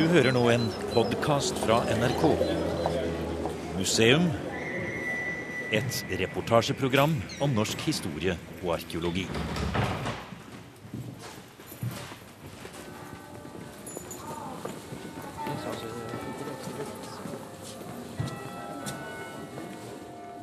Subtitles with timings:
[0.00, 0.62] Du hører nå en
[0.94, 2.22] podkast fra NRK.
[3.76, 4.22] Museum.
[5.76, 7.12] Et reportasjeprogram
[7.44, 8.32] om norsk historie
[8.62, 9.26] og arkeologi.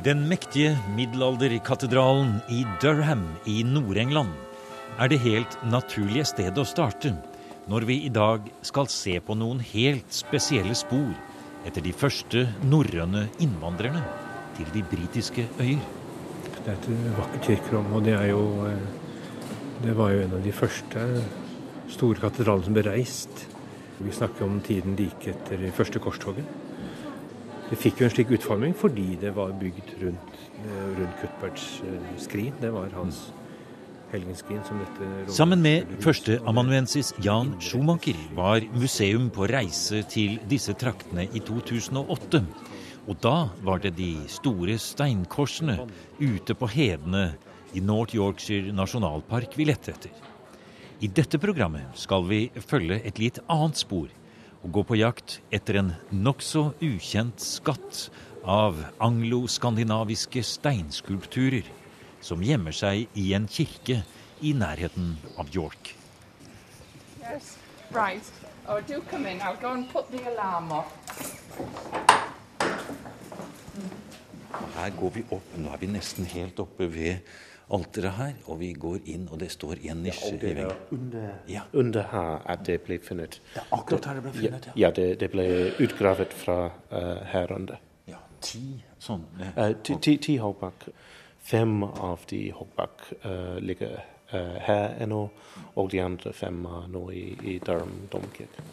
[0.05, 4.37] Den mektige middelalderkatedralen i Durham i Nord-England
[5.01, 7.15] er det helt naturlige stedet å starte
[7.67, 11.11] når vi i dag skal se på noen helt spesielle spor
[11.67, 14.03] etter de første norrøne innvandrerne
[14.55, 15.81] til de britiske øyer.
[16.63, 18.87] Det er et vakkert kirkerom, og det jo eh,
[19.83, 21.01] Det var jo en av de første
[21.93, 23.43] store katedralene som ble reist.
[23.99, 26.45] Vi snakker om tiden like etter det første korstoget.
[27.69, 32.15] Det fikk jo en slik utforming fordi det var bygd rundt, eh, rundt Cuthberts eh,
[32.17, 32.55] skrin.
[32.61, 33.46] Det var hans dette
[35.27, 42.39] Sammen med førsteamanuensis Jan Schumacher var museum på reise til disse traktene i 2008.
[43.07, 45.75] Og da var det de store steinkorsene
[46.21, 47.33] ute på hedene
[47.75, 50.13] i North Yorkshire nasjonalpark vi lette etter.
[51.03, 54.07] I dette programmet skal vi følge et litt annet spor
[54.63, 58.07] og gå på jakt etter en nokså ukjent skatt
[58.47, 61.67] av angloskandinaviske steinskulpturer
[62.21, 64.01] som gjemmer seg i en kirke
[64.41, 65.93] i nærheten av York.
[67.21, 67.57] Yes,
[67.91, 68.23] right.
[68.67, 69.39] Oh, do come in.
[69.41, 70.93] I'll go and put the alarm off.
[74.75, 75.53] Her går vi opp.
[75.57, 77.17] Nå er vi nesten helt oppe ved
[77.73, 80.71] alteret her, og vi går inn, og det står en nisje i veggen.
[80.91, 81.61] under, Ja.
[81.73, 83.41] under her at det ble funnet.
[83.53, 84.71] Det er akkurat her det ble funnet, ja.
[84.75, 85.47] Ja, det, det ble
[85.79, 87.75] utgravet fra uh, her under.
[88.07, 89.51] Ja, ti sånne.
[89.57, 90.37] Uh, ti, ti, ti.
[91.47, 94.01] Fem av de hoggbark uh, ligger
[94.33, 95.29] uh, her ennå,
[95.79, 98.65] og de andre fem er nå i, i Durham domkirke.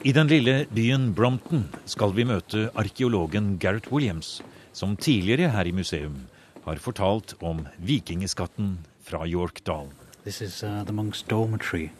[0.00, 4.38] I den lille byen Brompton skal vi møte arkeologen Gareth Williams,
[4.72, 6.22] som tidligere her i museum
[6.64, 9.92] har fortalt om vikingeskatten fra Yorkdalen.
[10.24, 11.90] This is uh, the monks' dormitory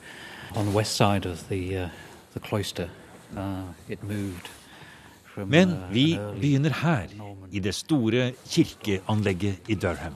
[0.57, 1.89] on the west side of the uh,
[2.33, 2.89] the cloister.
[3.37, 4.49] Uh, it moved.
[5.47, 7.13] Men vi begynner her,
[7.51, 10.15] i det store kirkeanlegget i Durham.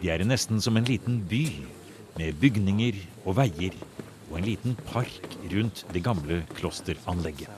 [0.00, 1.46] Vi er nesten som en liten by,
[2.18, 3.76] med bygninger og veier,
[4.30, 7.48] og en liten park rundt det gamle klosteranlegget.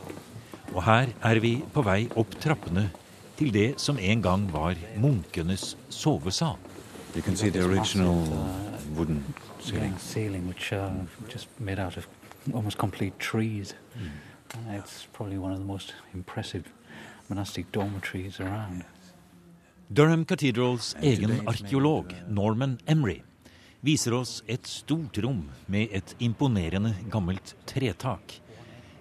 [0.75, 2.89] Og her er vi på vei opp trappene
[3.39, 6.59] til det som en gang var munkenes sovesal.
[7.15, 8.27] You can see the This original
[8.97, 9.95] wooden yeah, ceiling.
[9.99, 10.91] ceiling, which uh,
[11.33, 12.09] just made out of
[12.55, 13.75] almost complete trees.
[14.71, 16.65] It's probably one of the most impressive
[17.29, 18.85] monastic dormitories around.
[19.93, 23.23] Durham Cathedrals egen arkeolog, Norman Emry,
[23.81, 28.41] viser oss et stort rom med et imponerende gammelt tretak.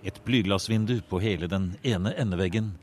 [0.04, 2.74] Et blyglassvindu på hele den ene endeveggen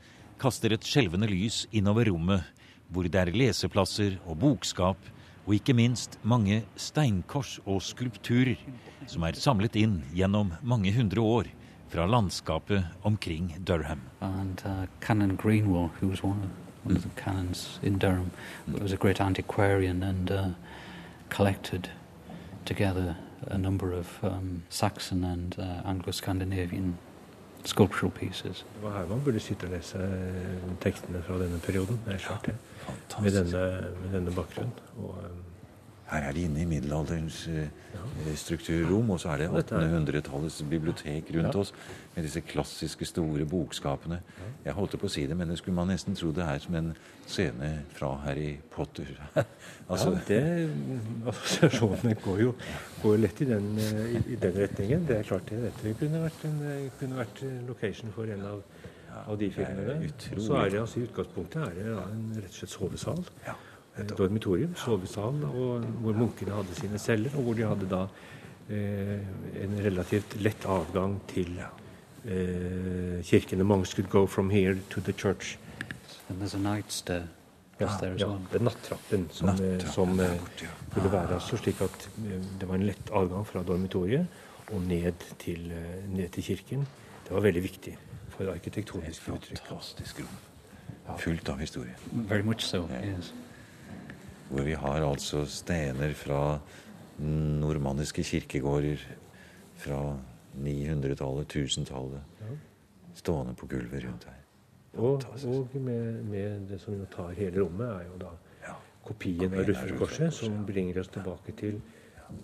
[0.41, 2.42] kaster et skjelvende lys innover rommet,
[2.88, 4.97] hvor det er leseplasser og bokskap,
[5.47, 8.56] og ikke minst mange steinkors og skulpturer
[9.06, 11.50] som er samlet inn gjennom mange hundre år
[11.91, 14.01] fra landskapet omkring Durham.
[14.21, 16.51] And uh, Canon Greenwell, who was one of,
[16.84, 18.31] one of the canons in Durham,
[18.81, 20.49] was a great antiquarian and uh,
[21.29, 21.89] collected
[22.65, 26.99] together a number of um, Saxon and uh, Anglo-Scandinavian
[27.65, 28.65] sculptural pieces.
[28.75, 32.00] Det var her man burde sitte og lese eh, tekstene fra denne perioden.
[32.06, 32.55] Det er klart det.
[33.23, 34.73] Med denne, med denne bakgrunnen.
[34.97, 35.50] Og, eh,
[36.10, 37.69] Her er de inne i middelalderens eh,
[38.38, 41.72] strukturrom, og så er det er- 1800-tallets bibliotek rundt oss
[42.16, 44.19] med disse klassiske, store bokskapene.
[44.65, 46.75] Jeg holdt på å si det, men det skulle man nesten tro det er som
[46.75, 46.91] en
[47.31, 49.15] scene fra Harry Potter.
[49.91, 50.43] altså, ja, det,
[51.31, 52.53] Assosiasjonene går jo,
[53.04, 55.06] går lett i den, eh, i, i den retningen.
[55.06, 55.62] Det er klart det.
[55.69, 58.62] Dette kunne vært, en, eh, kunne vært eh, location for en av,
[59.26, 60.12] av de filmene.
[60.37, 63.22] Så er det altså i utgangspunktet er det en rett og slett sovesal.
[63.47, 63.54] Ja,
[64.19, 68.05] dormitorium, sovesal, og hvor munkene hadde sine celler, og hvor de hadde da
[68.71, 69.19] eh,
[69.64, 73.59] en relativt lett avgang til eh, kirken.
[73.59, 75.59] The monks could go from here to the church.
[76.29, 77.26] And there's a night stair
[77.81, 78.09] Ja, ja,
[78.53, 80.69] det er nattrappen som, eh, Nattrappen som eh, ja.
[80.91, 84.26] skulle være altså slik at eh, det var en lett adgang fra dormitoriet
[84.69, 86.85] og ned til, eh, ned til kirken.
[87.25, 87.97] Det var veldig viktig
[88.35, 89.62] for arkitektonisk uttrykk.
[89.64, 91.17] fantastisk rom.
[91.19, 91.94] Fullt av historie.
[92.12, 93.17] Very much so, Yeah.
[93.17, 93.32] yes.
[94.50, 96.58] Hvor vi har altså stener fra
[97.20, 99.02] normanniske kirkegårder
[99.79, 100.00] fra
[100.58, 102.20] 900-tallet, 1000-tallet,
[103.14, 104.37] stående på gulvet rundt her.
[104.99, 108.31] Og, og med, med det som jo tar hele rommet, er jo da
[108.67, 108.75] Ja.
[109.05, 110.64] kopien Kopien av Rufferkorset, som ja.
[110.73, 111.81] bringer oss tilbake til,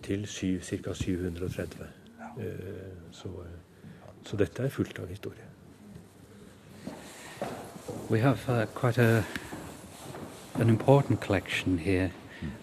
[0.03, 0.95] til syv- ca.
[0.95, 1.87] 730.
[2.39, 2.55] Eh,
[3.11, 3.29] så,
[4.25, 5.43] så dette er fullt av historie.
[8.11, 9.23] We have uh, quite a
[10.59, 12.11] an important collection here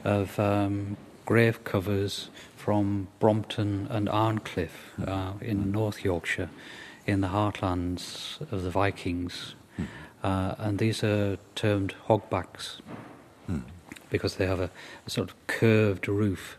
[0.04, 6.50] of um, grave covers from Brompton and Arncliffe uh, in North Yorkshire,
[7.06, 9.56] in the heartlands of the Vikings,
[10.24, 12.80] uh, and these are termed hogbacks
[14.10, 14.70] because they have a,
[15.06, 16.58] a sort of curved roof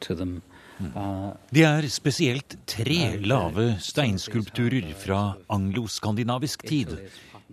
[0.00, 0.42] to them.
[0.96, 6.98] Uh, Det er spesielt tre lave steinskulpturer fra angloskandinavisk tid.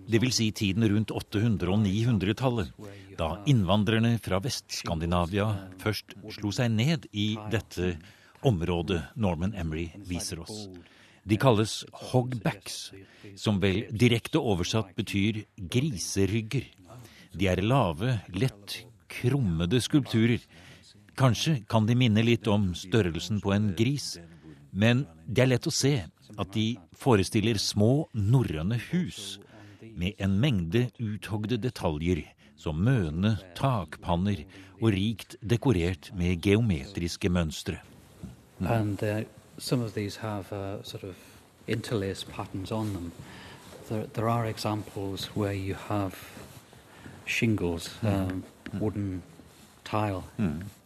[0.07, 2.69] Vil si tiden rundt 800- og 900-tallet,
[3.17, 5.47] da innvandrerne fra Vest-Skandinavia
[5.81, 7.95] først slo seg ned i dette
[8.45, 10.67] området Norman Emery viser oss.
[11.27, 12.91] De kalles hogbacks,
[13.35, 16.69] som vel direkte oversatt betyr griserygger.
[17.35, 18.77] De er lave, lett
[19.11, 20.39] krummede skulpturer.
[21.19, 24.15] Kanskje kan de minne litt om størrelsen på en gris,
[24.71, 25.97] men det er lett å se
[26.37, 29.37] at de forestiller små norrøne hus
[29.97, 32.23] med en mengde uthogde detaljer,
[32.57, 34.43] som møne, takpanner
[34.81, 37.81] og rikt dekorert med geometriske mønstre.
[38.59, 39.21] and uh,
[39.59, 41.15] some of these have uh, sort of
[41.67, 43.11] interlaced patterns on them.
[43.89, 46.15] There, there are examples where you have
[47.25, 48.43] shingles, um,
[48.79, 49.21] wooden
[49.83, 50.23] tile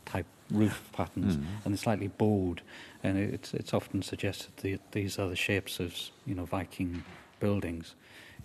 [0.05, 2.61] type roof patterns, and they're slightly bowed,
[3.03, 7.03] and it's it's often suggested that these are the shapes of you know Viking
[7.39, 7.95] buildings.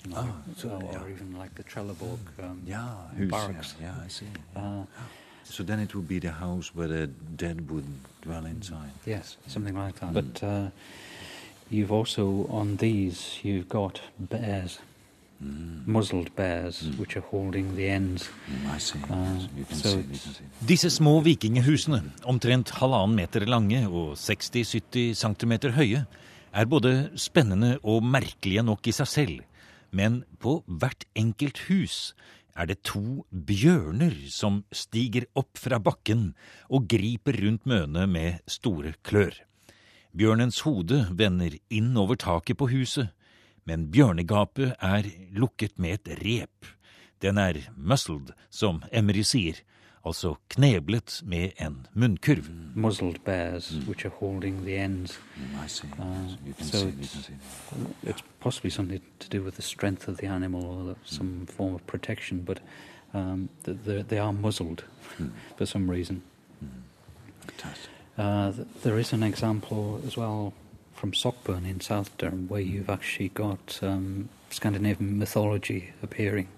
[0.04, 1.02] You know, so, or, yeah.
[1.02, 2.88] or even like the Trelleborg um, Yeah,
[3.30, 3.74] barracks.
[3.80, 4.26] yeah, yeah, I see.
[4.54, 4.84] Uh,
[5.48, 7.06] So then it would be the house where the
[7.36, 7.86] dead would
[8.22, 8.90] dwell inside.
[9.06, 10.12] Yes, something like that.
[10.12, 10.70] But uh,
[11.70, 14.80] you've also on these you've got bears,
[15.86, 18.28] muzzled bears, which are holding the ends.
[18.50, 18.98] Mm, I see.
[18.98, 20.44] Uh, Yes, you can so see, you can see.
[20.66, 26.06] Disse små vikingehusene, omtrent halvannen meter lange og 60-70 cm høye,
[26.52, 29.40] er både spennende og merkelige nok i seg selv.
[29.96, 32.12] Men på hvert enkelt hus
[32.56, 36.30] er det to bjørner som stiger opp fra bakken
[36.68, 39.34] og griper rundt mønet med store klør.
[40.16, 43.12] Bjørnens hode vender inn over taket på huset,
[43.68, 46.70] men bjørnegapet er lukket med et rep.
[47.20, 49.60] Den er muscled, som Emery sier,
[50.06, 52.44] altså kneblet med en munnkurv.
[52.74, 55.20] Muzzled bears, which are holding the ends.
[55.36, 55.88] Mm, I see.
[55.98, 56.04] Uh,
[56.46, 58.10] you can so see, you it's- can see.
[58.10, 61.74] It's possibly something to do with the strength of the animal or the- some form
[61.74, 62.60] of protection, but
[63.14, 64.84] um, they they are muzzled
[65.58, 66.22] for some reason.
[67.40, 67.90] Fantastic.
[68.18, 70.52] Uh, there is an example as well
[70.94, 76.48] from Sockburn in South Durham where you've actually got um, Scandinavian mythology appearing,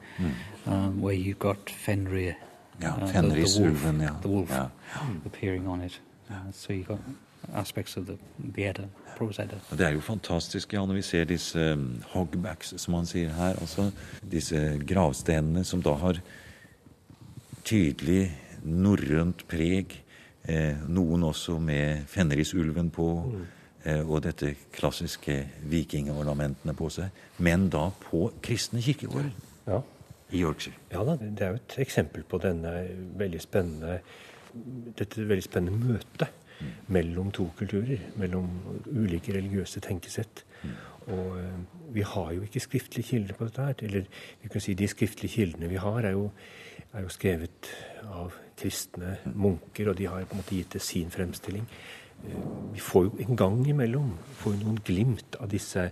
[0.66, 2.36] um, where you've got Fenrir,
[2.82, 4.14] Ja, uh, Fenris the, wolf, ulven, ja.
[4.22, 4.68] the wolf ja.
[5.26, 6.00] appearing on it.
[6.30, 6.98] Uh, so you've got
[7.54, 8.18] aspects of the,
[8.54, 9.60] the Edda, prose Edda.
[9.70, 13.58] Det er jo fantastisk ja, når vi ser disse um, hogbacks, som han sier her.
[13.60, 13.90] altså
[14.22, 16.20] Disse gravstenene som da har
[17.68, 18.28] tydelig
[18.64, 20.02] norrønt preg.
[20.48, 23.08] Eh, noen også med Fenrisulven på,
[23.84, 25.36] eh, og dette klassiske
[25.68, 27.12] vikingornamentene på seg.
[27.44, 29.30] Men da på kristne kirkegårder
[29.68, 29.82] Ja.
[30.30, 30.76] I Yorkshire.
[30.92, 32.72] Ja da, det er jo et eksempel på denne
[33.18, 34.00] veldig spennende,
[34.98, 36.34] dette veldig spennende møtet
[36.90, 38.48] mellom to kulturer, mellom
[38.90, 40.44] ulike religiøse tenkesett.
[41.08, 41.60] Og eh,
[41.94, 43.78] vi har jo ikke skriftlige kilder på dette her.
[43.86, 44.08] Eller
[44.42, 46.26] vi kan si de skriftlige kildene vi har, er jo,
[46.92, 47.70] er jo skrevet
[48.08, 51.64] av kristne munker, og de har på en måte gitt det sin fremstilling.
[52.26, 52.44] Eh,
[52.74, 55.90] Vi får jo en gang imellom får jo noen glimt av disse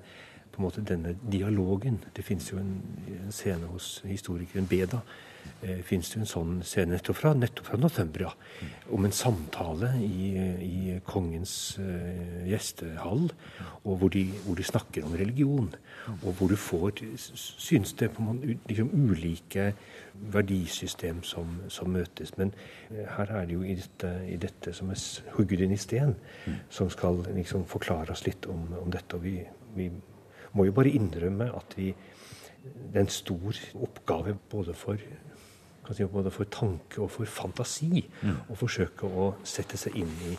[0.57, 2.01] på en måte denne dialogen.
[2.17, 2.77] Det fins jo en,
[3.13, 5.05] en scene hos historikeren Beda.
[5.63, 8.33] Eh, fins det en sånn scene nettopp fra, nettopp fra Northumbria
[8.93, 10.33] om en samtale i,
[10.67, 13.29] i kongens eh, gjestehall,
[13.85, 15.71] og hvor de, hvor de snakker om religion.
[16.17, 19.71] Og hvor du får, synes det, på en måte, liksom ulike
[20.35, 22.37] verdisystem som, som møtes.
[22.39, 22.53] Men
[22.91, 25.01] eh, her er det jo i dette, i dette som er
[25.39, 26.15] hugget inn i sten,
[26.71, 29.19] som skal liksom forklare oss litt om, om dette.
[29.19, 29.39] Og vi,
[29.79, 29.91] vi
[30.57, 31.93] må jo bare innrømme at vi
[32.67, 34.99] det er en stor oppgave både for,
[35.87, 38.03] kan si, både for tanke og for fantasi
[38.51, 40.35] å forsøke å sette seg inn i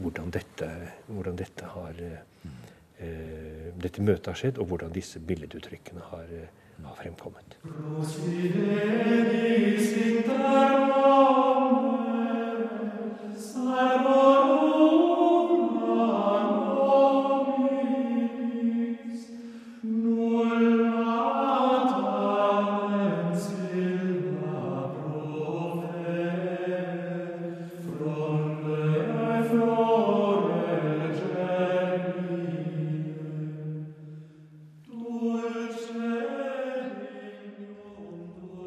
[0.00, 0.68] hvordan dette,
[1.06, 6.50] hvordan dette har eh, dette møtet har skjedd, og hvordan disse billeduttrykkene har, eh,
[6.84, 7.56] har fremkommet.
[10.26, 11.51] From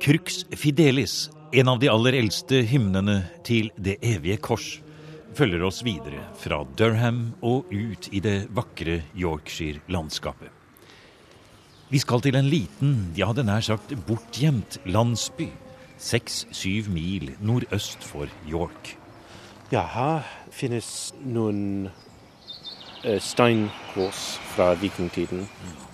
[0.05, 4.65] Crux Fidelis, en av de aller eldste hymnene til Det evige kors,
[5.33, 10.51] følger oss videre fra Durham og ut i det vakre Yorkshire-landskapet.
[11.89, 15.47] Vi skal til en liten, jeg hadde nær sagt bortgjemt landsby,
[15.97, 18.91] seks-syv mil nordøst for York.
[19.71, 25.47] Ja, her finnes noen uh, steinkors fra vikingtiden,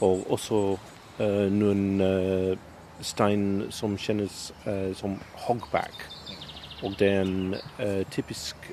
[0.03, 2.59] og også uh, noen uh,
[3.01, 4.51] stein som kjennes
[4.97, 6.07] som hogback.
[6.81, 8.71] Og det er en typisk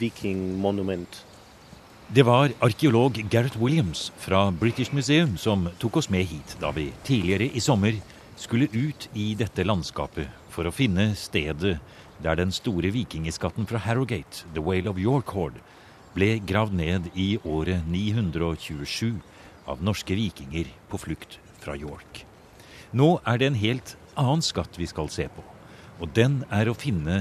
[0.00, 1.24] vikingmonument.
[2.10, 6.88] Det var arkeolog Gareth Williams fra British Museum som tok oss med hit da vi
[7.06, 8.00] tidligere i sommer
[8.40, 11.76] skulle ut i dette landskapet for å finne stedet
[12.20, 15.30] der den store vikingeskatten fra Harrogate, The Whale of York
[16.16, 19.20] ble gravd ned i året 927
[19.70, 22.24] av norske vikinger på flukt fra York.
[22.92, 25.44] Nå er det en helt annen skatt vi skal se på,
[26.02, 27.20] og den er å finne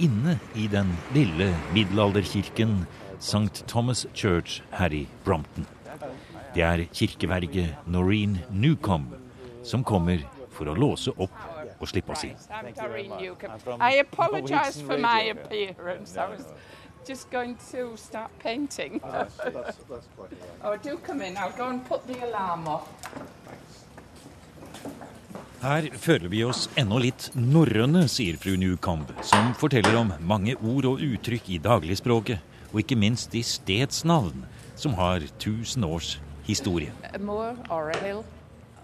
[0.00, 2.86] inne i den lille middelalderkirken
[3.20, 3.66] St.
[3.68, 5.66] Thomas Church her i Brompton.
[6.54, 9.12] Det er kirkeverget Noreen Newcomb
[9.62, 10.24] som kommer
[10.56, 11.36] for å låse opp
[11.76, 12.40] og slippe oss inn.
[13.76, 16.16] I apologize for my appearance.
[16.16, 16.48] I was
[17.06, 19.00] just going to start painting.
[20.64, 21.36] oh, do come in.
[21.36, 22.88] I'll go and put the alarm off.
[25.60, 30.86] Her føler vi oss ennå litt norrøne, sier fru Newcomb, som forteller om mange ord
[30.88, 32.40] og uttrykk i dagligspråket,
[32.70, 34.46] og ikke minst i stedsnavn,
[34.80, 36.14] som har tusen års
[36.48, 36.94] historie.
[37.12, 38.24] A moor or a hill?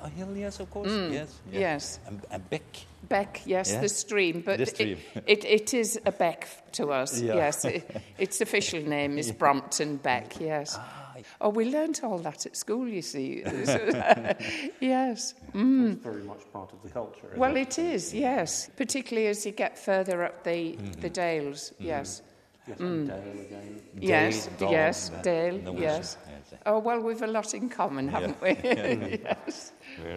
[0.05, 0.93] A hill, yes, of course.
[0.93, 1.41] Mm, yes.
[1.51, 1.63] yes.
[1.63, 2.01] yes.
[2.07, 2.85] And Beck.
[3.09, 3.81] Beck, yes, yeah.
[3.81, 4.99] the stream, but the stream.
[5.15, 7.23] It, it, it is a Beck to us.
[7.23, 7.37] Yeah.
[7.37, 10.39] Yes, it, its official name is Brompton Beck.
[10.39, 10.77] Yes.
[10.79, 11.06] Ah.
[11.41, 13.43] Oh, we learnt all that at school, you see.
[14.81, 15.35] yes.
[15.55, 15.93] Mm.
[15.93, 17.33] It's very much part of the culture.
[17.37, 17.79] Well, it?
[17.79, 18.71] it is, yes.
[18.77, 21.01] Particularly as you get further up the, mm-hmm.
[21.01, 21.87] the dales, mm-hmm.
[21.87, 22.23] yes.
[22.69, 23.07] Yes, mm.
[23.07, 23.81] Dale again.
[24.01, 26.19] Yes, Dale, yes, Dale, yes.
[26.67, 28.57] Oh, well, we've a lot in common, haven't we?
[28.65, 29.73] yes,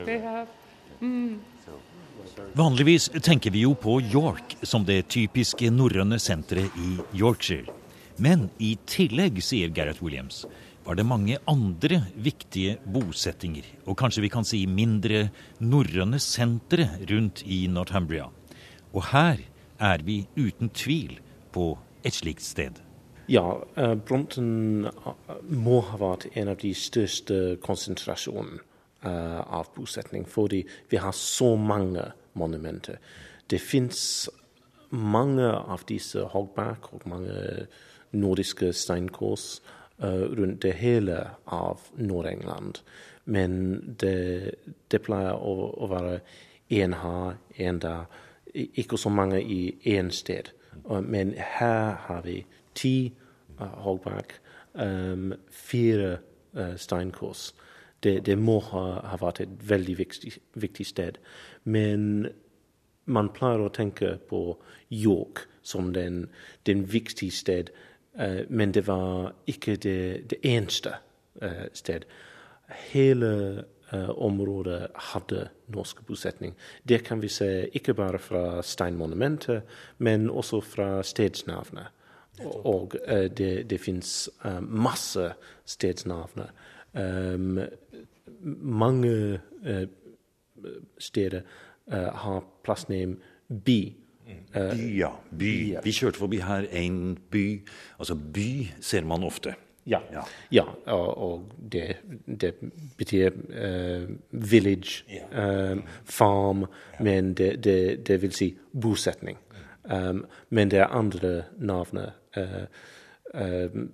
[0.05, 0.47] we have.
[0.99, 1.39] Mm.
[2.53, 7.69] Vanligvis tenker vi jo på York som det typiske norrøne senteret i Yorkshire.
[8.17, 10.45] Men i tillegg, sier Gareth Williams,
[10.85, 17.43] var det mange andre viktige bosettinger, og kanskje vi kan si mindre norrøne sentre rundt
[17.45, 18.29] i Northumbria.
[18.93, 19.43] Og her
[19.79, 21.19] er vi uten tvil
[21.53, 21.71] på
[22.03, 22.79] et slikt sted.
[23.29, 23.43] Ja,
[23.77, 28.63] uh, Brompton eh, må ha vært en av de største konsentrasjonene
[29.05, 32.97] uh, av bosetning, fordi vi har så mange monumenter.
[33.49, 34.01] Det fins
[34.89, 37.67] mange av disse hoggback og mange
[38.17, 39.59] nordiske steinkors
[39.99, 42.79] rundt det hele av Nord-England.
[43.29, 44.55] Men det,
[44.87, 46.19] det, pleier å, å være
[46.73, 48.07] én her, én der.
[48.55, 50.49] Ikke så mange i én sted.
[51.05, 52.39] Men her har vi
[52.73, 53.11] ti
[53.59, 54.33] uh, hoggback,
[54.73, 56.17] um, fire
[56.57, 57.51] uh, steinkors.
[58.03, 61.19] Det, det, må ha, ha, vært et veldig viktig, viktig, sted.
[61.63, 62.29] Men
[63.05, 64.41] man pleier å tenke på
[64.89, 66.23] York som den,
[66.65, 67.85] den viktige sted, uh,
[68.49, 70.91] men det var ikke det, det eneste
[71.41, 72.03] uh, sted.
[72.91, 73.29] Hele
[73.93, 76.55] uh, området hadde norsk bosetning.
[76.83, 79.61] Det kan vi se ikke bare fra steinmonumentet,
[79.97, 81.87] men også fra stedsnavnet.
[82.63, 82.93] Og
[83.37, 84.29] det, det fins
[84.61, 85.33] masse
[85.65, 86.45] stedsnavn.
[88.63, 89.39] Mange
[90.97, 91.41] steder
[91.91, 93.17] har plassnavn
[93.65, 93.98] by.
[94.53, 95.09] By, ja.
[95.31, 95.55] By.
[95.83, 97.45] Vi kjørte forbi her en by.
[97.99, 99.55] Altså by ser man ofte.
[99.89, 100.23] Ja, ja.
[100.49, 102.53] ja og, og det, det,
[102.97, 106.65] betyr uh, village, um, farm,
[106.99, 109.37] men det, det, det, vil si bosetning.
[109.83, 112.05] Um, men det er andre navn.
[112.37, 112.43] Uh,
[113.33, 113.87] uh,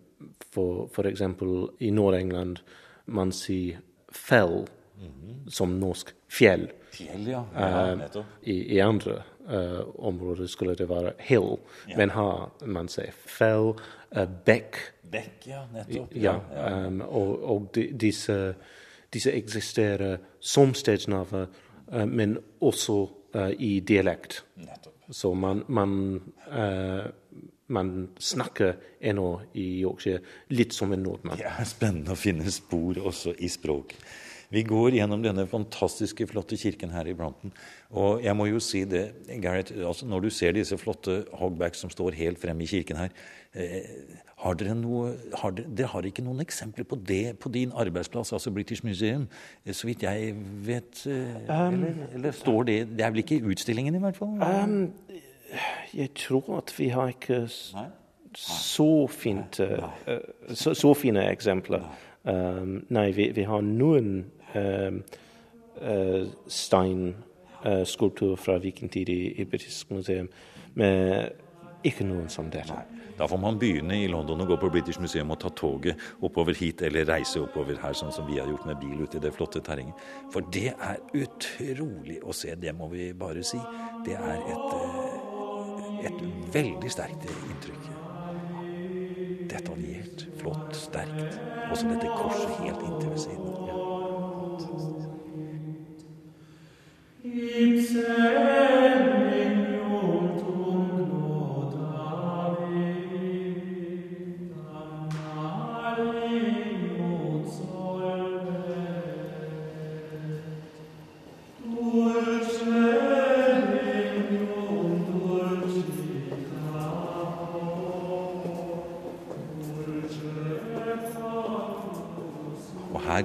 [0.51, 2.57] for, for eksempel i Nord-England
[3.05, 3.79] man sier
[4.11, 4.65] fell
[4.97, 5.49] mm -hmm.
[5.49, 6.71] som norsk fjell.
[6.91, 7.43] Fjell, ja.
[7.55, 11.99] ja uh, i, I, andre områder skulle det være hill, ja.
[11.99, 13.75] men her man sier fell,
[14.47, 14.79] bekk
[15.11, 15.65] Bekk, ja.
[15.73, 16.15] Nettopp.
[16.15, 16.39] Ja,
[16.87, 18.55] um, og, og de, disse,
[19.13, 21.45] disse, eksisterer som stedsnavn,
[21.93, 22.97] uh, men også
[23.35, 24.43] uh, i dialekt.
[24.57, 24.93] Nettopp.
[25.09, 27.05] Så man, man, uh,
[27.67, 30.23] man snakker ennå i Yorkshire
[30.57, 31.39] litt som en nordmann.
[31.41, 33.93] Ja, Spennende å finne spor også i språk.
[34.53, 37.53] Vi går gjennom denne fantastiske, flotte kirken her i Branton.
[37.95, 39.07] Og jeg må jo si det,
[39.41, 43.13] Gareth, altså når du ser disse flotte hogbacks som står helt fremme i kirken her
[43.55, 43.89] eh,
[44.45, 48.33] har dere, noe, har dere, dere, har ikke noen eksempler på det på din arbeidsplass,
[48.35, 49.27] altså British Museum?
[49.65, 50.33] Eh, så vidt jeg
[50.67, 54.35] vet eh, um, eller, eller, står det Det er vel ikke utstillingen, i hvert fall?
[54.43, 54.91] Um,
[55.95, 57.87] jeg tror at vi har ikke Nei?
[58.35, 59.87] så, fint, uh,
[60.51, 61.87] så, så fine eksempler.
[62.25, 64.99] Um, nei, vi, vi, har noen um,
[65.77, 70.29] uh, steinskulpturer uh, fra vikingtid i, i Britisk museum,
[70.73, 71.29] men
[71.85, 72.77] ikke noen som dette.
[73.15, 76.57] Da får man begynne i London og gå på British Museum og ta toget oppover
[76.57, 79.31] hit, eller reise oppover her, sånn som vi har gjort med bil ute i det
[79.35, 80.01] flotte terrenget.
[80.33, 83.61] For det er utrolig å se, det må vi bare si.
[84.05, 86.25] Det er et, eh, et
[86.57, 87.94] veldig sterkt inntrykk.
[89.49, 91.39] Detaljert, flott, sterkt.
[91.71, 93.64] Også dette korset helt inntil ved siden av.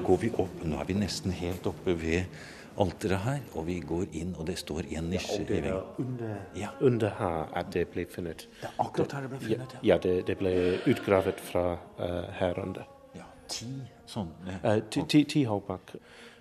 [0.06, 0.64] går vi opp.
[0.64, 2.40] Nå er vi nesten helt oppe ved
[2.80, 5.92] alteret her, og vi går inn, og det står i en nisje ja, i veggen.
[5.98, 6.70] Under, ja.
[6.80, 8.46] under her at det ble funnet.
[8.60, 9.82] Det er akkurat her det ble funnet, ja.
[9.90, 10.52] Ja, det, det ble
[10.88, 11.64] utgravet fra
[12.00, 12.88] uh, her under.
[13.18, 13.70] Ja, ti
[14.10, 14.32] sånn?
[14.46, 15.96] Uh, ti, ti, ti hoppbakk.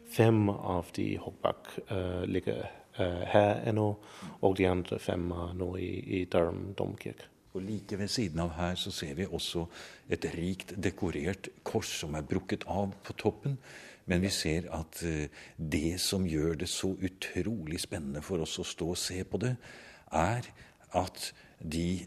[0.10, 2.64] Fem av de hoppbakk uh, ligger
[3.00, 3.90] uh, her ennå,
[4.40, 7.28] og de andre fem er nå i, i Durham domkirke.
[7.54, 9.66] Og Like ved siden av her så ser vi også
[10.12, 13.58] et rikt dekorert kors som er brukket av på toppen.
[14.10, 18.66] Men vi ser at eh, det som gjør det så utrolig spennende for oss å
[18.66, 19.56] stå og se på det,
[20.14, 20.48] er
[20.98, 21.30] at
[21.60, 22.06] de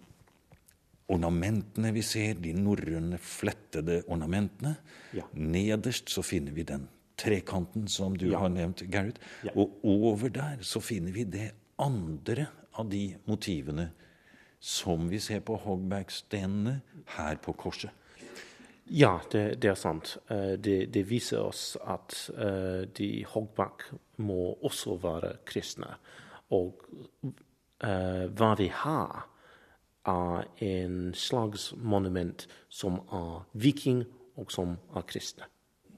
[1.12, 4.76] ornamentene vi ser, de norrøne flettede ornamentene
[5.12, 5.26] ja.
[5.36, 6.86] Nederst så finner vi den
[7.20, 8.40] trekanten som du ja.
[8.42, 9.18] har nevnt, Gerhard.
[9.44, 9.52] Ja.
[9.54, 11.50] Og over der så finner vi det
[11.82, 13.90] andre av de motivene
[14.62, 16.76] som vi ser på hogback-stenene
[17.16, 17.90] her på korset.
[18.86, 20.16] Ja, det, det er sant.
[20.30, 23.88] Eh, det, det, viser oss at uh, de hogback
[24.22, 25.90] må også være kristne.
[26.54, 26.78] Og
[27.24, 29.26] uh, hva vi har,
[30.06, 34.02] er en slags monument som er viking,
[34.38, 35.46] og som er kristne.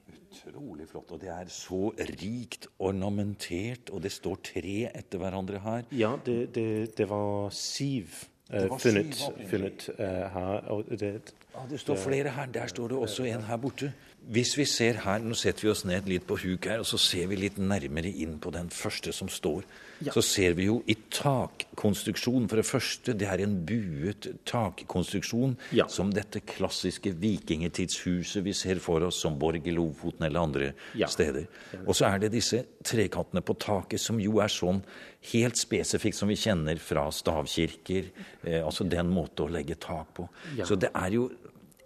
[0.09, 1.13] Utrolig flott.
[1.13, 5.89] Og det er så rikt ornamentert, og det står tre etter hverandre her.
[5.93, 6.53] Ja, det,
[6.97, 10.83] det var syv funnet, funnet uh, her.
[10.89, 12.45] Det, ja, det står flere her.
[12.45, 13.93] Der står det også en her borte.
[14.25, 16.97] Hvis vi ser her, Nå setter vi oss ned litt på huk her, og så
[17.01, 19.65] ser vi litt nærmere inn på den første som står.
[20.03, 20.11] Ja.
[20.11, 25.85] Så ser vi jo i takkonstruksjonen For det første, det er en buet takkonstruksjon ja.
[25.87, 31.07] som dette klassiske vikingetidshuset vi ser for oss som Borg i Lofoten eller andre ja.
[31.07, 31.47] steder.
[31.85, 34.83] Og så er det disse trekantene på taket som jo er sånn
[35.31, 38.11] helt spesifikt som vi kjenner fra stavkirker.
[38.43, 40.27] Eh, altså den måte å legge tak på.
[40.65, 41.29] Så det er jo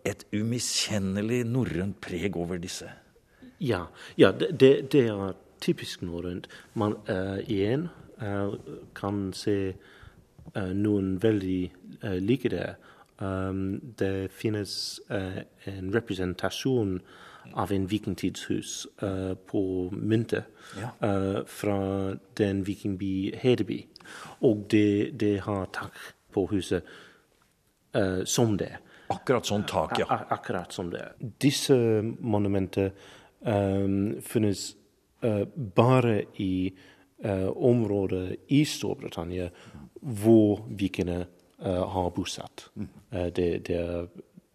[0.05, 2.89] et umiskjennelig norrønt preg over disse.
[3.59, 3.85] Ja,
[4.17, 6.47] ja det, det, er typisk norrønt.
[6.73, 7.89] Man uh, igjen
[8.21, 8.55] uh,
[8.95, 9.73] kan se
[10.55, 11.71] uh, noen veldig
[12.03, 12.75] uh, like det.
[13.19, 17.01] Um, det finnes en representasjon
[17.53, 18.88] av en vikingtidshus
[19.47, 20.91] på myntet ja.
[21.47, 21.79] fra
[22.38, 23.79] den vikingby Hedeby.
[24.39, 25.97] Og det, det har tak
[26.31, 26.83] på huset
[28.25, 28.77] som det.
[29.10, 30.06] Akkurat sånn tak, ja.
[30.10, 31.04] Ak akkurat som det.
[31.41, 31.76] Disse
[32.19, 32.91] monumenter
[33.41, 34.76] um, finnes
[35.26, 36.69] uh, bare i
[37.26, 39.50] uh, områder i Storbritannia
[40.00, 42.69] hvor vikingene uh, har bosatt.
[42.76, 42.89] Mm.
[43.36, 44.08] Det, det, er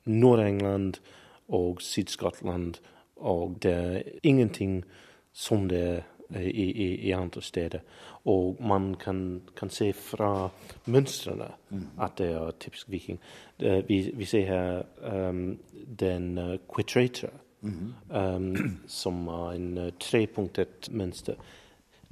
[0.06, 1.00] Nord-England
[1.48, 2.78] og Syd-Skottland,
[3.16, 4.84] og det er ingenting
[5.32, 6.02] som det er
[6.40, 7.80] i, i, i andre steder.
[8.24, 10.48] Og man kan, kan se fra
[10.86, 11.86] mønstrene mm.
[12.00, 13.18] at det er typisk viking.
[13.58, 14.82] Vi, vi ser her
[15.28, 15.58] um,
[16.00, 18.36] den uh, quitrator, mm -hmm.
[18.36, 18.56] um,
[18.86, 21.34] som er en uh, trepunktet mønster.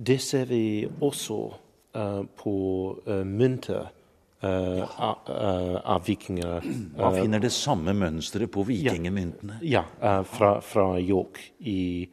[0.07, 1.55] Det ser vi også
[1.96, 2.53] uh, på
[3.07, 3.87] uh, mynter.
[4.44, 4.87] Uh, ja.
[4.98, 5.18] av,
[5.85, 6.62] av vikinger.
[6.96, 9.59] Man finner det samme mønsteret på vikingemyntene?
[9.62, 12.09] Ja, ja fra, fra York i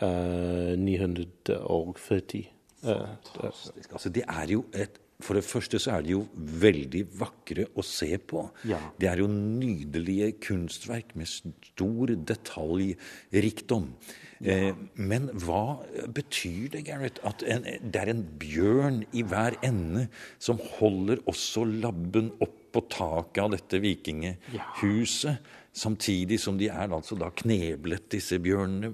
[0.00, 2.53] 940.
[2.84, 3.90] Fantastisk.
[3.92, 7.84] Altså, det er jo et For det første så er de jo veldig vakre å
[7.86, 8.42] se på.
[8.66, 8.80] Ja.
[8.98, 13.86] Det er jo nydelige kunstverk med stor detaljrikdom.
[14.42, 15.78] Eh, men hva
[16.18, 20.08] betyr det, Gareth, at en, det er en bjørn i hver ende
[20.42, 25.52] som holder også labben opp på taket av dette vikinghuset?
[25.74, 28.92] Samtidig som de er altså da kneblet, disse bjørnene.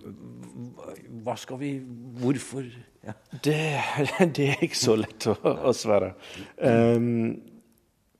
[1.24, 1.74] Hva skal vi
[2.22, 2.64] Hvorfor?
[3.04, 3.12] Ja.
[3.32, 3.56] Det,
[4.36, 6.14] det, er ikke så lett å, å svare.
[6.56, 7.36] Um,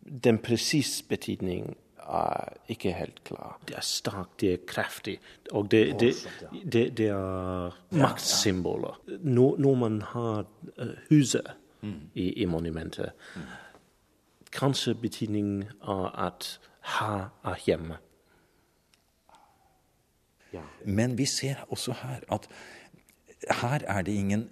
[0.05, 1.70] den presise betydning
[2.11, 3.57] er ikke helt klar.
[3.68, 5.16] Det er sterkt, det er kraftig,
[5.53, 6.12] og det, det,
[6.64, 9.01] det, det er maktsymboler.
[9.20, 10.44] Når, når, man har
[10.81, 11.99] uh, huset mm.
[12.14, 13.51] i, i, monumentet, mm.
[14.52, 16.52] Kanskje betydningen av at
[16.98, 17.98] her er hjemme.
[20.52, 20.64] Ja.
[20.84, 22.48] Men vi ser også her at
[23.62, 24.48] her er det ingen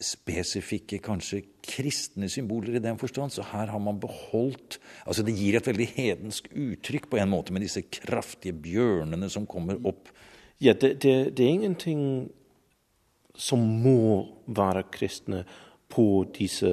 [0.00, 3.34] spesifikke, kanskje kristne symboler i den forstand.
[3.34, 7.52] Så her har man beholdt Altså det gir et veldig hedensk uttrykk på en måte
[7.52, 10.08] med disse kraftige bjørnene som kommer opp.
[10.60, 12.02] Ja, det, det, det er ingenting
[13.36, 15.44] som må være kristne
[15.90, 16.70] på disse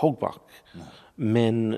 [0.00, 0.40] Hogbach.
[1.16, 1.76] Men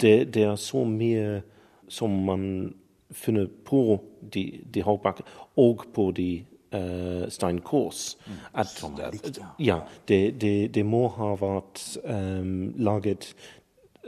[0.00, 1.42] det, det, er så mye
[1.88, 2.74] som man
[3.10, 4.00] finner på
[4.34, 5.22] de, de Hogbach,
[5.56, 8.16] og på de uh, steinkors.
[8.26, 8.32] Mm.
[8.54, 9.52] At, Som det er likt, ja.
[9.58, 13.34] ja det, det, det, må ha vært um, laget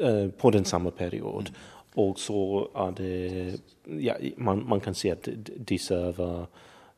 [0.00, 1.50] uh, på den samme periode.
[1.50, 1.72] Mm.
[1.96, 5.29] Og så er det ja, man, man, kan si at
[5.68, 6.48] disse var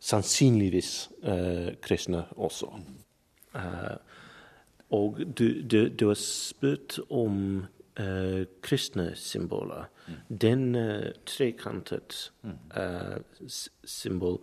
[0.01, 2.73] sannsynligvis uh, kristne også.
[3.55, 3.95] Uh,
[4.91, 7.67] og du, du, du har spurt om
[8.01, 9.89] uh, kristne symboler.
[10.07, 10.37] Mm.
[10.41, 13.19] Den uh, trekantet uh,
[13.85, 14.41] symbol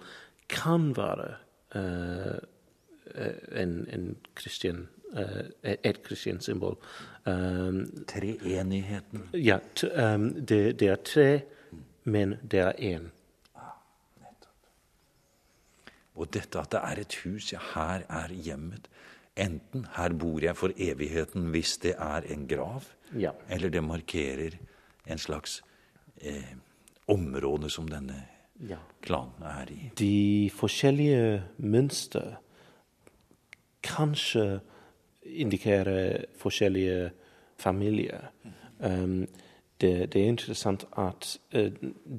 [0.49, 1.33] kan være
[1.75, 2.37] uh,
[3.61, 4.87] en, en Christian,
[5.63, 6.75] et kristent symbol.
[7.25, 9.29] Um, Treenigheten.
[9.33, 9.59] Ja.
[9.83, 11.41] Um, det, det, er tre,
[12.03, 13.05] men det er én.
[13.55, 13.77] Ah,
[16.15, 18.89] Og dette at det er et hus, ja, her er hjemmet.
[19.35, 22.85] Enten her bor jeg for evigheten hvis det er en grav,
[23.19, 23.33] ja.
[23.49, 24.55] eller det markerer
[25.07, 25.63] en slags
[26.21, 26.55] eh,
[27.07, 28.21] område som denne
[28.69, 28.79] ja.
[29.01, 29.79] klanen er i.
[29.99, 32.37] De forskjellige mønster
[33.83, 34.61] kanskje
[35.25, 37.09] indikerer forskjellige
[37.59, 38.29] familier.
[38.79, 39.25] Um,
[39.77, 41.71] det, det, er interessant at uh,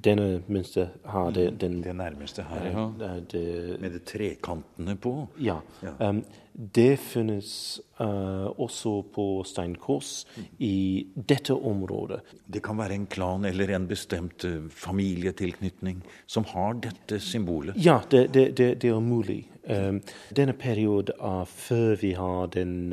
[0.04, 1.58] denne mønster har det, mm.
[1.58, 2.88] den Det nærmeste her, ja.
[3.32, 5.28] Det, Med de trekantene på.
[5.40, 5.56] Ja.
[5.82, 5.94] ja.
[6.08, 10.44] Um, det finnes uh, også på steinkors mm.
[10.58, 12.20] i dette området.
[12.46, 17.76] Det kan være en klan eller en bestemt uh, familietilknytning som har dette symbolet?
[17.76, 19.46] Ja, det, det er mulig.
[19.64, 20.02] Um,
[20.36, 22.92] denne perioden er før vi har den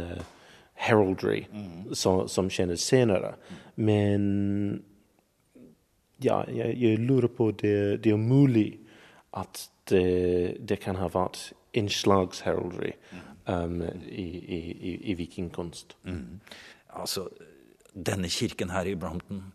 [0.83, 1.93] heraldry mm.
[1.95, 3.35] som, som kjennes senere.
[3.75, 4.23] Men
[6.23, 8.69] ja, jeg, jeg lurer på det, det er mulig
[9.37, 12.93] at det, det kan ha vært innslagsheraldry
[13.49, 15.97] um, i, i, i vikingkunst.
[16.07, 16.39] Mm.
[16.99, 17.27] Altså,
[17.93, 19.45] denne kirken her i Brampton,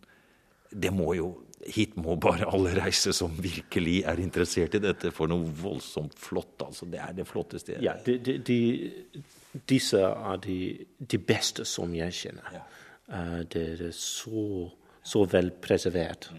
[0.70, 1.36] det må jo
[1.68, 6.54] Hit må bare alle reise som virkelig er interessert i dette, for noe voldsomt flott.
[6.64, 7.74] altså Det er det flotteste.
[7.82, 9.22] Ja, de, de, de,
[9.68, 12.50] disse er de, de, beste som jeg kjenner.
[12.52, 12.64] Ja.
[13.08, 14.68] Uh, det er så,
[15.02, 16.30] så vel preservert.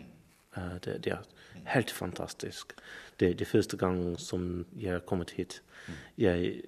[0.58, 2.74] Uh, det, det, er helt fantastisk.
[3.20, 5.62] Det, er første gang som jeg har kommet hit,
[6.18, 6.62] jeg,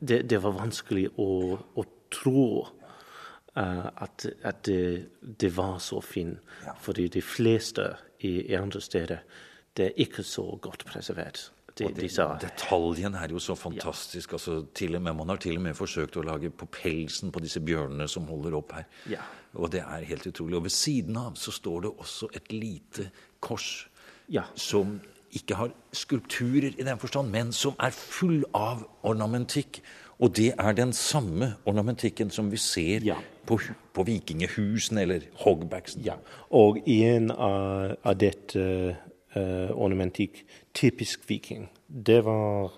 [0.00, 6.38] det, det, var vanskelig å, å tro uh, at, at det, var så fint.
[6.66, 6.76] Ja.
[6.80, 9.26] Fordi de fleste i, i andre steder
[9.74, 12.26] det er ikke så godt preservert de, de sa.
[12.38, 14.30] Detaljen er jo så fantastisk.
[14.30, 14.38] Ja.
[14.38, 17.42] altså til og med, Man har til og med forsøkt å lage på pelsen på
[17.42, 18.86] disse bjørnene som holder opp her.
[19.10, 19.24] Ja.
[19.58, 20.56] Og det er helt utrolig.
[20.56, 23.08] Og ved siden av så står det også et lite
[23.42, 23.88] kors
[24.30, 24.46] ja.
[24.54, 25.00] som
[25.34, 29.82] ikke har skulpturer i den forstand, men som er full av ornamentikk.
[30.22, 33.16] Og det er den samme ornamentikken som vi ser ja.
[33.46, 33.58] på,
[33.92, 36.04] på, vikingehusene eller hogbacksen.
[36.06, 36.14] Ja.
[36.54, 39.03] Og en av, av dette uh,
[39.34, 40.44] ornamentikk
[40.74, 41.68] typisk viking.
[41.86, 42.72] Det var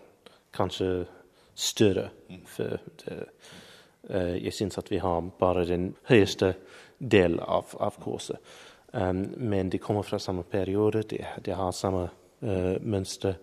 [0.56, 1.06] kanskje
[1.56, 2.08] større.
[2.46, 3.18] For det,
[4.10, 6.54] uh, jeg syns at vi har bare den høyeste
[6.98, 8.36] del av, av kurset.
[8.92, 13.40] Um, men de kommer fra samme periode, de, de har samme uh, mønster.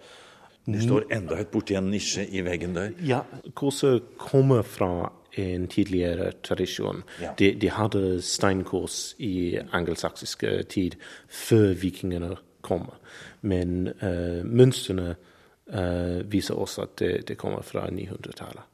[0.65, 2.93] Det står enda høyt borti en nisje i veggen der.
[3.03, 3.23] Ja,
[3.55, 7.01] kurset kommer fra en tidligere tradisjon.
[7.21, 7.33] Ja.
[7.39, 10.95] De, de, hadde steinkurs i angelsaksiske tid
[11.27, 12.99] før vikingene kommer.
[13.41, 18.69] Men uh, mønstrene uh, viser også at det, det kommer fra 900-tallet.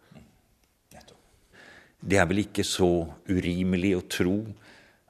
[2.00, 2.90] det er vel ikke så
[3.28, 4.36] urimelig å tro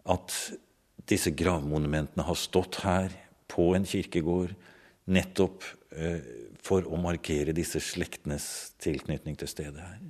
[0.09, 0.35] at
[1.09, 3.13] disse gravmonumentene har stått her
[3.49, 4.55] på en kirkegård
[5.09, 5.65] nettopp
[5.97, 6.21] uh,
[6.61, 10.01] for å markere disse slektenes tilknytning til stedet her?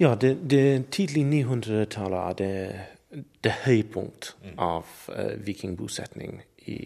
[0.00, 4.54] Ja, det, det tidlig 900-tallet er det, det høypunkt mm.
[4.56, 6.80] av uh, vikingbosetning i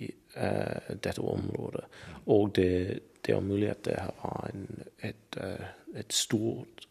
[1.02, 1.84] dette området.
[2.32, 4.66] Og det, det er mulig at det var en,
[5.04, 6.88] et, uh, et, stort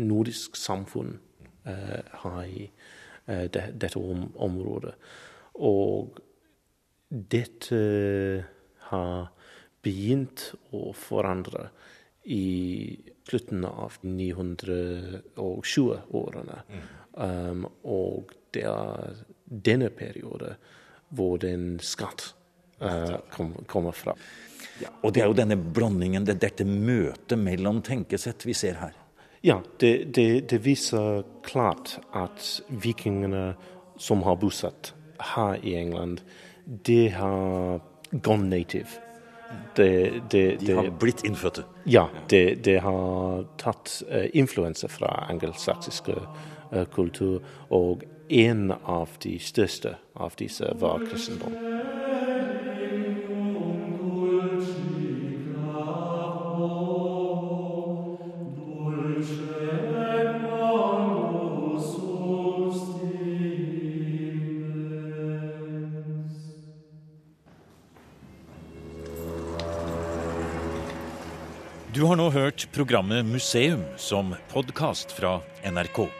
[0.00, 1.18] nordisk samfunn
[1.66, 2.70] her i
[3.26, 4.94] det, dette om, området.
[5.60, 6.16] Og
[7.10, 7.80] dette
[8.88, 9.28] har
[9.84, 11.68] begynt å forandre
[12.30, 16.62] i slutten av 920-årene.
[16.68, 16.80] Mm.
[17.20, 20.54] Um, og det er denne perioden
[21.14, 22.30] hvor den skatt
[22.82, 24.14] uh, kom, kommer fra.
[24.80, 24.92] Ja.
[25.04, 28.96] Og det er jo denne blandingen, det, dette møtet mellom tenkesett vi ser her.
[29.44, 33.54] Ja, det, det, det viser klart at vikingene
[34.00, 34.92] som har bosatt
[35.34, 36.20] her i England,
[36.64, 39.00] de har gone native
[39.74, 41.64] det, det, De har blitt innfødte?
[41.84, 46.44] Ja, det, har tatt uh, influenser fra angelsaksiske uh,
[46.94, 47.40] kultur.
[47.70, 51.56] Og en av de største av disse var kristendom.
[72.00, 76.19] Du har nå hørt programmet Museum som podkast fra NRK.